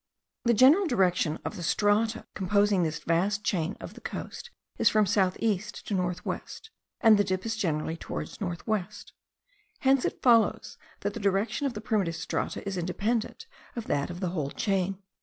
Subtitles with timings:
[0.45, 5.05] The general direction of the strata composing this vast chain of the coast is from
[5.05, 9.13] south east to north west; and the dip is generally towards north west:
[9.81, 13.45] hence it follows, that the direction of the primitive strata is independent
[13.75, 14.97] of that of the whole chain.